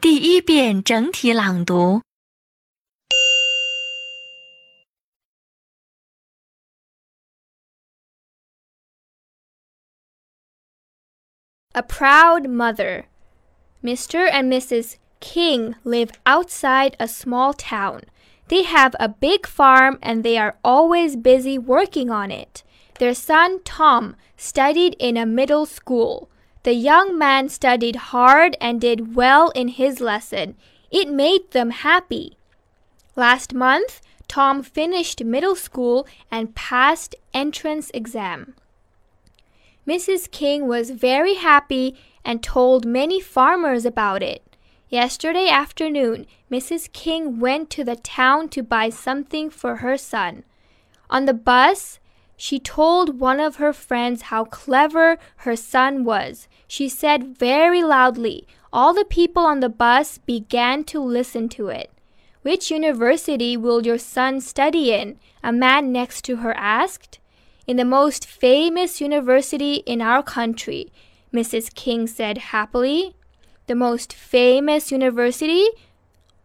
[0.00, 2.02] 第一遍整体朗读。
[11.74, 13.04] A proud mother.
[13.82, 14.28] Mr.
[14.30, 14.96] and Mrs.
[15.20, 18.02] King live outside a small town.
[18.48, 22.62] They have a big farm and they are always busy working on it.
[22.98, 26.28] Their son Tom studied in a middle school.
[26.67, 30.57] The young man studied hard and did well in his lesson.
[30.91, 32.37] It made them happy.
[33.15, 38.53] Last month, Tom finished middle school and passed entrance exam.
[39.87, 40.29] Mrs.
[40.29, 41.95] King was very happy
[42.25, 44.43] and told many farmers about it.
[44.89, 46.91] Yesterday afternoon, Mrs.
[46.91, 50.43] King went to the town to buy something for her son.
[51.09, 52.01] On the bus,
[52.37, 56.47] she told one of her friends how clever her son was.
[56.67, 58.47] She said very loudly.
[58.71, 61.91] All the people on the bus began to listen to it.
[62.43, 65.17] Which university will your son study in?
[65.43, 67.17] A man next to her asked.
[67.65, 70.91] In the most famous university in our country,
[71.33, 71.73] Mrs.
[71.73, 73.15] King said happily.
[73.65, 75.67] The most famous university?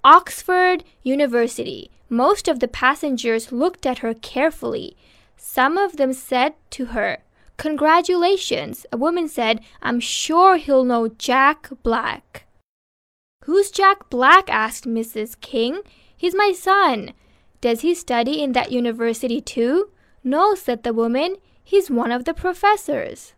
[0.02, 1.90] Oxford University.
[2.08, 4.96] Most of the passengers looked at her carefully.
[5.44, 7.18] Some of them said to her,
[7.56, 8.86] Congratulations.
[8.92, 12.46] A woman said, I'm sure he'll know Jack Black.
[13.44, 14.48] Who's Jack Black?
[14.48, 15.38] asked Mrs.
[15.40, 15.80] King.
[16.16, 17.12] He's my son.
[17.60, 19.90] Does he study in that university too?
[20.22, 21.36] No, said the woman.
[21.62, 23.34] He's one of the professors.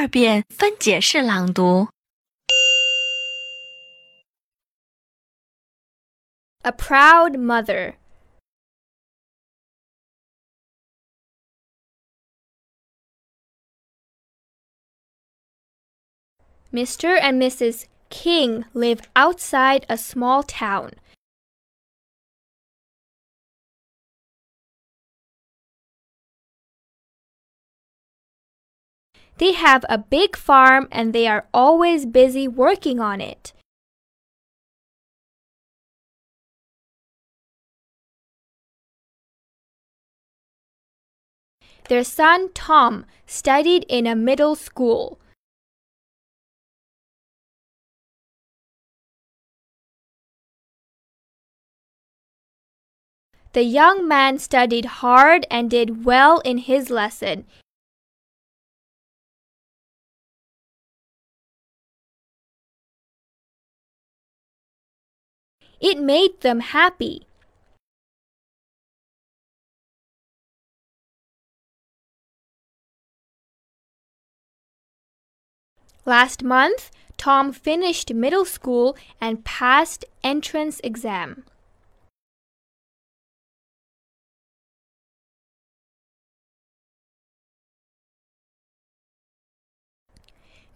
[0.00, 1.88] 二遍分解式朗读。
[6.62, 7.94] A proud mother.
[16.72, 17.16] Mr.
[17.20, 17.86] and Mrs.
[18.10, 20.90] King live outside a small town.
[29.41, 33.53] They have a big farm and they are always busy working on it.
[41.89, 45.17] Their son Tom studied in a middle school.
[53.53, 57.47] The young man studied hard and did well in his lesson.
[65.81, 67.25] It made them happy.
[76.05, 81.45] Last month, Tom finished middle school and passed entrance exam.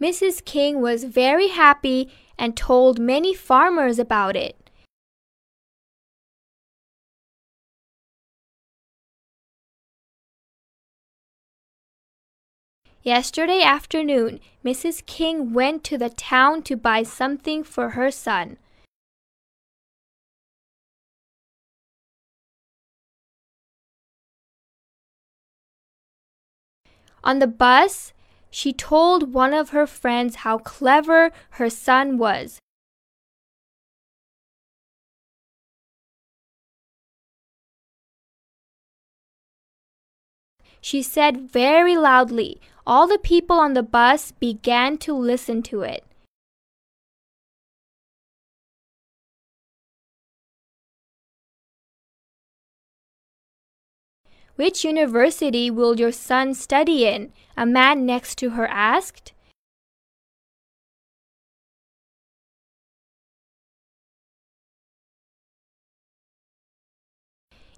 [0.02, 0.44] Mrs.
[0.44, 4.65] King was very happy and told many farmers about it.
[13.06, 15.06] Yesterday afternoon, Mrs.
[15.06, 18.58] King went to the town to buy something for her son.
[27.24, 28.12] On the bus,
[28.50, 32.60] she told one of her friends how clever her son was.
[40.82, 42.60] She said very loudly.
[42.86, 46.04] All the people on the bus began to listen to it.
[54.56, 57.34] Which university will your son study in?
[57.58, 59.34] A man next to her asked.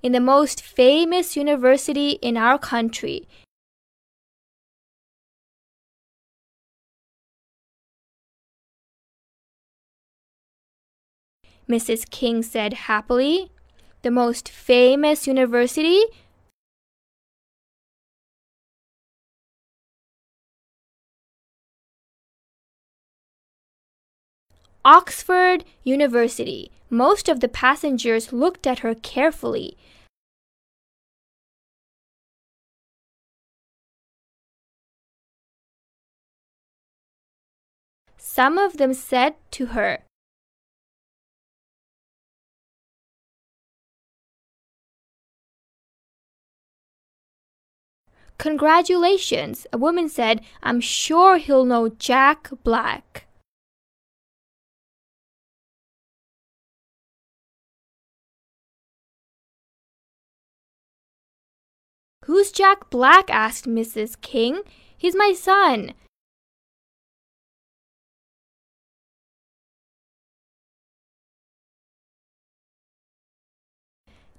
[0.08, 3.28] In the most famous university in our country,
[11.70, 12.10] Mrs.
[12.10, 13.52] King said happily.
[14.02, 16.02] The most famous university?
[24.86, 26.72] Oxford University.
[26.90, 29.76] Most of the passengers looked at her carefully.
[38.30, 40.04] Some of them said to her,
[48.38, 50.42] Congratulations, a woman said.
[50.62, 53.26] I'm sure he'll know Jack Black.
[62.26, 63.30] Who's Jack Black?
[63.30, 64.20] asked Mrs.
[64.22, 64.62] King.
[64.96, 65.94] He's my son.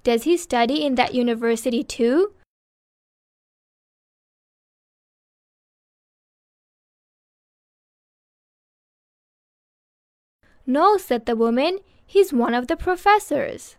[0.03, 2.33] Does he study in that university too?
[10.65, 11.79] No, said the woman.
[12.05, 13.75] He's one of the professors.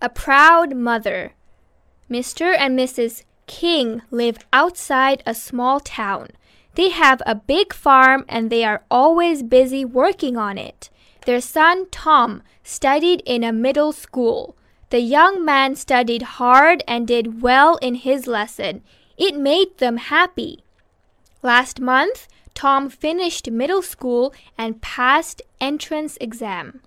[0.00, 1.34] A proud mother.
[2.10, 2.56] Mr.
[2.58, 3.24] and Mrs.
[3.46, 6.28] King live outside a small town.
[6.74, 10.88] They have a big farm and they are always busy working on it.
[11.26, 14.56] Their son Tom studied in a middle school.
[14.88, 18.82] The young man studied hard and did well in his lesson.
[19.16, 20.64] It made them happy.
[21.42, 26.80] Last month, Tom finished middle school and passed entrance exam.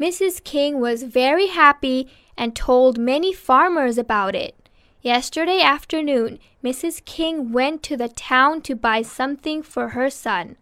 [0.00, 0.42] Mrs.
[0.42, 4.68] King was very happy and told many farmers about it.
[5.00, 7.04] Yesterday afternoon, Mrs.
[7.04, 10.56] King went to the town to buy something for her son.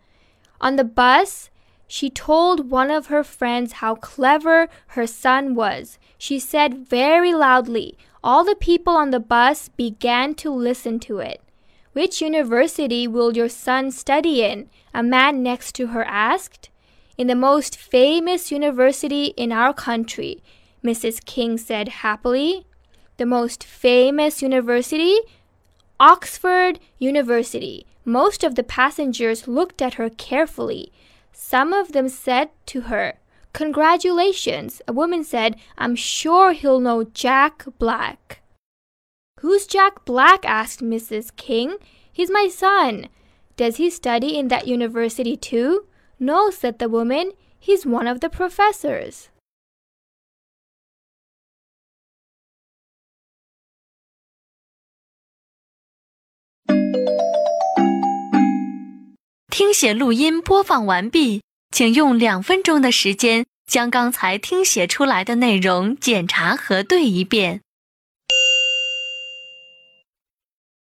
[0.61, 1.51] On the bus,
[1.87, 5.99] she told one of her friends how clever her son was.
[6.19, 7.99] She said very loudly.
[8.23, 11.41] All the people on the bus began to listen to it.
[11.93, 14.69] Which university will your son study in?
[14.93, 16.69] A man next to her asked.
[17.17, 20.43] In the most famous university in our country.
[20.85, 21.25] Mrs.
[21.25, 22.67] King said happily.
[23.17, 25.17] The most famous university?
[25.99, 27.87] Oxford University.
[28.05, 30.93] Most of the passengers looked at her carefully.
[31.33, 33.20] Some of them said to her,
[33.54, 34.82] Congratulations.
[34.88, 38.42] A woman said, I'm sure he'll know Jack Black.
[39.40, 40.44] Who's Jack Black?
[40.46, 41.36] asked Mrs.
[41.36, 41.78] King.
[42.12, 43.08] He's my son.
[43.56, 45.86] Does he study in that university too?
[46.20, 47.32] No, said the woman.
[47.58, 49.30] He's one of the professors.
[59.56, 61.42] 听写录音播放完毕，
[61.81, 67.63] 请用两分钟的时间将刚才听写出来的内容检查核对一遍。